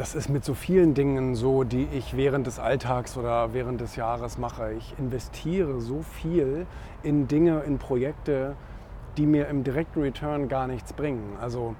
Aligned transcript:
das 0.00 0.14
ist 0.14 0.30
mit 0.30 0.46
so 0.46 0.54
vielen 0.54 0.94
Dingen 0.94 1.34
so, 1.34 1.62
die 1.62 1.86
ich 1.92 2.16
während 2.16 2.46
des 2.46 2.58
Alltags 2.58 3.18
oder 3.18 3.52
während 3.52 3.82
des 3.82 3.96
Jahres 3.96 4.38
mache. 4.38 4.72
Ich 4.72 4.94
investiere 4.98 5.78
so 5.82 6.00
viel 6.00 6.64
in 7.02 7.28
Dinge, 7.28 7.60
in 7.66 7.76
Projekte, 7.76 8.56
die 9.18 9.26
mir 9.26 9.48
im 9.48 9.62
direkten 9.62 10.00
Return 10.00 10.48
gar 10.48 10.66
nichts 10.66 10.94
bringen. 10.94 11.36
Also 11.38 11.74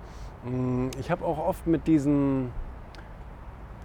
mm, 0.45 0.89
ich 1.01 1.11
habe 1.11 1.25
auch 1.25 1.39
oft 1.39 1.67
mit 1.67 1.87
diesen 1.87 2.51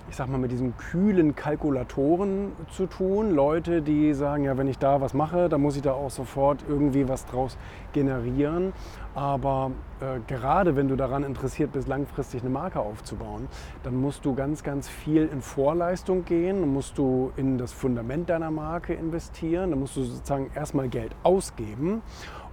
ich 0.09 0.15
sag 0.15 0.29
mal, 0.29 0.37
mit 0.37 0.51
diesen 0.51 0.77
kühlen 0.77 1.35
Kalkulatoren 1.35 2.51
zu 2.69 2.85
tun. 2.85 3.31
Leute, 3.31 3.81
die 3.81 4.13
sagen, 4.13 4.43
ja, 4.43 4.57
wenn 4.57 4.67
ich 4.67 4.77
da 4.77 5.01
was 5.01 5.13
mache, 5.13 5.49
dann 5.49 5.61
muss 5.61 5.75
ich 5.75 5.81
da 5.81 5.93
auch 5.93 6.11
sofort 6.11 6.63
irgendwie 6.67 7.07
was 7.07 7.25
draus 7.25 7.57
generieren. 7.93 8.73
Aber 9.15 9.71
äh, 10.01 10.19
gerade 10.27 10.75
wenn 10.75 10.87
du 10.87 10.95
daran 10.95 11.23
interessiert 11.23 11.71
bist, 11.71 11.87
langfristig 11.87 12.41
eine 12.41 12.49
Marke 12.49 12.79
aufzubauen, 12.79 13.47
dann 13.83 13.95
musst 13.95 14.25
du 14.25 14.35
ganz, 14.35 14.63
ganz 14.63 14.87
viel 14.87 15.27
in 15.31 15.41
Vorleistung 15.41 16.25
gehen, 16.25 16.71
musst 16.71 16.97
du 16.97 17.31
in 17.35 17.57
das 17.57 17.71
Fundament 17.71 18.29
deiner 18.29 18.51
Marke 18.51 18.93
investieren, 18.93 19.71
dann 19.71 19.79
musst 19.79 19.95
du 19.95 20.03
sozusagen 20.03 20.51
erstmal 20.53 20.89
Geld 20.89 21.15
ausgeben. 21.23 22.01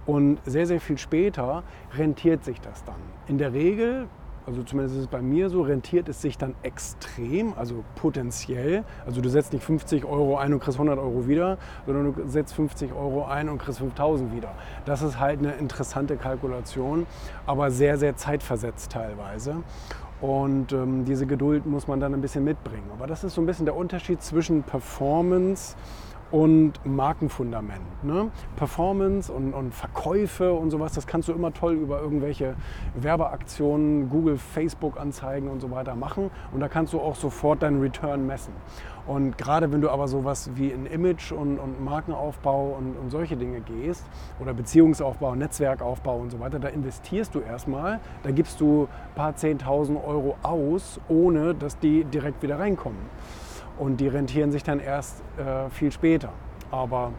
Und 0.05 0.39
sehr, 0.45 0.65
sehr 0.65 0.81
viel 0.81 0.97
später 0.97 1.63
rentiert 1.95 2.43
sich 2.43 2.59
das 2.59 2.83
dann. 2.83 2.95
In 3.27 3.37
der 3.37 3.53
Regel 3.53 4.07
also 4.45 4.63
zumindest 4.63 4.95
ist 4.97 5.03
es 5.03 5.07
bei 5.07 5.21
mir 5.21 5.49
so, 5.49 5.61
rentiert 5.61 6.09
es 6.09 6.21
sich 6.21 6.37
dann 6.37 6.55
extrem, 6.63 7.53
also 7.53 7.83
potenziell. 7.95 8.83
Also 9.05 9.21
du 9.21 9.29
setzt 9.29 9.53
nicht 9.53 9.63
50 9.63 10.05
Euro 10.05 10.37
ein 10.37 10.53
und 10.53 10.59
kriegst 10.59 10.77
100 10.77 10.99
Euro 10.99 11.27
wieder, 11.27 11.57
sondern 11.85 12.13
du 12.13 12.27
setzt 12.27 12.53
50 12.53 12.91
Euro 12.93 13.25
ein 13.25 13.49
und 13.49 13.59
kriegst 13.59 13.79
5000 13.79 14.35
wieder. 14.35 14.53
Das 14.85 15.01
ist 15.01 15.19
halt 15.19 15.39
eine 15.39 15.53
interessante 15.53 16.17
Kalkulation, 16.17 17.05
aber 17.45 17.71
sehr, 17.71 17.97
sehr 17.97 18.15
zeitversetzt 18.15 18.91
teilweise. 18.91 19.63
Und 20.21 20.71
ähm, 20.71 21.03
diese 21.03 21.25
Geduld 21.25 21.65
muss 21.65 21.87
man 21.87 21.99
dann 21.99 22.13
ein 22.13 22.21
bisschen 22.21 22.45
mitbringen. 22.45 22.89
Aber 22.93 23.07
das 23.07 23.23
ist 23.23 23.35
so 23.35 23.41
ein 23.41 23.45
bisschen 23.45 23.65
der 23.65 23.75
Unterschied 23.75 24.21
zwischen 24.21 24.63
Performance 24.63 25.75
und 26.33 26.73
Markenfundament. 26.83 28.03
Ne? 28.03 28.31
Performance 28.55 29.31
und, 29.31 29.53
und, 29.53 29.71
Verkäufe 29.71 30.51
und 30.51 30.71
sowas, 30.71 30.93
das 30.93 31.05
kannst 31.05 31.27
du 31.27 31.31
immer 31.31 31.53
toll 31.53 31.75
über 31.75 32.01
irgendwelche 32.01 32.55
Werbeaktionen, 32.95 34.09
Google, 34.09 34.39
Facebook-Anzeigen 34.39 35.47
und 35.47 35.61
so 35.61 35.69
weiter 35.69 35.95
machen. 35.95 36.31
Und 36.51 36.59
da 36.59 36.69
kannst 36.69 36.91
du 36.93 36.99
auch 36.99 37.15
sofort 37.15 37.61
deinen 37.61 37.79
Return 37.81 38.25
messen. 38.25 38.51
Und 39.05 39.37
gerade 39.37 39.71
wenn 39.71 39.81
du 39.81 39.91
aber 39.91 40.07
sowas 40.07 40.49
wie 40.55 40.69
in 40.69 40.87
Image 40.87 41.31
und, 41.31 41.59
und 41.59 41.83
Markenaufbau 41.83 42.77
und, 42.79 42.97
und, 42.97 43.11
solche 43.11 43.37
Dinge 43.37 43.59
gehst 43.59 44.03
oder 44.39 44.55
Beziehungsaufbau, 44.55 45.35
Netzwerkaufbau 45.35 46.17
und 46.17 46.31
so 46.31 46.39
weiter, 46.39 46.57
da 46.57 46.69
investierst 46.69 47.35
du 47.35 47.41
erstmal, 47.41 47.99
da 48.23 48.31
gibst 48.31 48.59
du 48.59 48.87
ein 49.11 49.15
paar 49.15 49.33
10.000 49.33 50.03
Euro 50.03 50.35
aus, 50.41 50.99
ohne 51.09 51.53
dass 51.53 51.77
die 51.77 52.05
direkt 52.05 52.41
wieder 52.41 52.57
reinkommen. 52.57 52.97
Und 53.77 53.97
die 53.97 54.07
rentieren 54.07 54.51
sich 54.51 54.63
dann 54.63 54.79
erst 54.79 55.23
äh, 55.37 55.69
viel 55.69 55.91
später. 55.91 56.29
Aber 56.71 57.11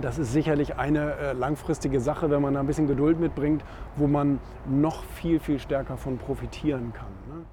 das 0.00 0.18
ist 0.18 0.32
sicherlich 0.32 0.76
eine 0.76 1.14
äh, 1.14 1.32
langfristige 1.32 2.00
Sache, 2.00 2.30
wenn 2.30 2.42
man 2.42 2.54
da 2.54 2.60
ein 2.60 2.66
bisschen 2.66 2.86
Geduld 2.86 3.18
mitbringt, 3.18 3.64
wo 3.96 4.06
man 4.06 4.40
noch 4.66 5.04
viel, 5.04 5.40
viel 5.40 5.58
stärker 5.58 5.96
von 5.96 6.18
profitieren 6.18 6.92
kann. 6.92 7.12
Ne? 7.28 7.44